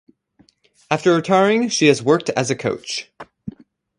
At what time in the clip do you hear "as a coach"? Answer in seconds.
2.31-3.11